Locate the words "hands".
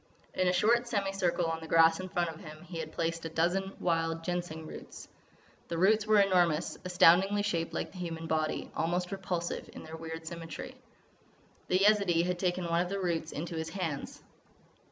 13.69-14.23